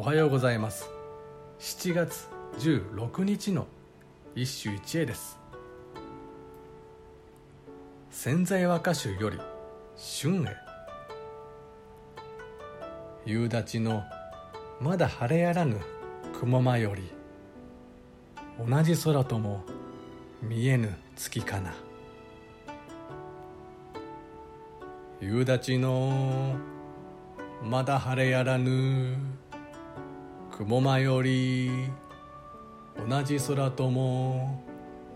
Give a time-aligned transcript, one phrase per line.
[0.00, 0.88] おはようございます。
[1.58, 2.26] 7月
[2.58, 3.66] 16日の
[4.34, 5.38] 一首一会です。
[8.10, 9.38] 潜在和歌集より
[9.94, 10.56] 春へ。
[13.26, 14.02] 夕立の
[14.80, 15.76] まだ晴れやらぬ
[16.40, 17.10] 雲間より
[18.58, 19.64] 同じ空とも
[20.40, 21.74] 見えぬ月かな。
[25.20, 26.56] 夕立の
[27.62, 29.18] まだ晴れやらぬ
[30.60, 31.70] 雲間より
[33.08, 34.62] 同じ空とも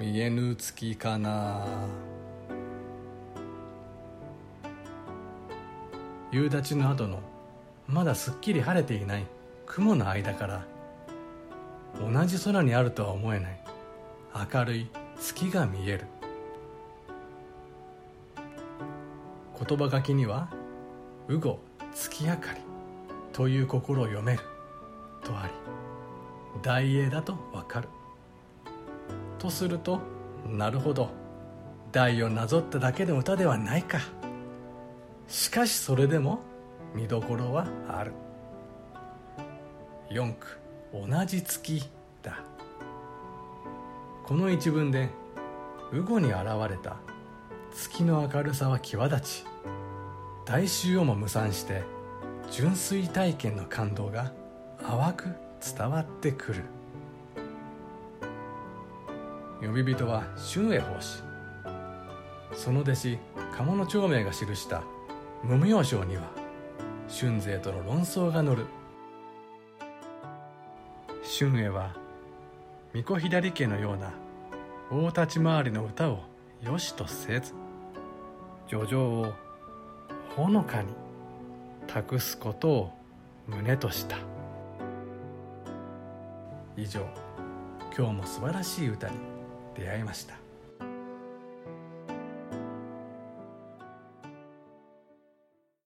[0.00, 1.66] 見えぬ月かな。
[6.32, 7.20] 夕立の後の
[7.86, 9.26] まだすっきり晴れていない
[9.66, 10.64] 雲の間から
[12.00, 13.60] 同じ空にあるとは思えない。
[14.50, 16.06] 明るい月が見える。
[19.62, 20.48] 言葉書きには
[21.28, 21.60] 「雨後
[21.94, 22.60] 月明かり」
[23.34, 24.53] という心を読める。
[25.24, 25.52] とあり
[26.62, 27.88] 大英だとわかる。
[29.38, 30.00] とすると
[30.46, 31.10] なるほど。
[31.90, 33.98] 大をなぞっただけの歌ではないか。
[35.26, 36.40] しかしそれでも
[36.94, 38.12] 見どころはある。
[40.10, 40.58] 四句
[40.92, 41.88] 同じ月
[42.22, 42.38] だ。
[44.24, 45.10] この一文で
[45.92, 46.36] 雨後に現
[46.68, 46.96] れた
[47.72, 49.44] 月の明るさは際立ち
[50.44, 51.82] 大衆をも無賛して
[52.50, 54.32] 純粋体験の感動が
[54.82, 55.28] 淡く
[55.60, 56.62] 伝わってくる。
[59.60, 61.22] 呼び人は春英法師
[62.52, 63.18] その弟子
[63.56, 64.82] 鴨の長明が記した
[65.42, 66.24] 「無無用章」には
[67.08, 68.66] 春勢との論争が載る。
[71.38, 71.94] 春英は
[72.92, 74.12] 巫女左家のような
[74.90, 76.20] 大立ち回りの歌を
[76.62, 77.54] よしとせず
[78.68, 79.32] 叙情を
[80.36, 80.92] ほのかに
[81.86, 82.90] 託すことを
[83.48, 84.33] 旨とした。
[86.76, 87.02] 以上。
[87.96, 89.16] 今日も素晴らしい歌に
[89.74, 90.43] 出会いました。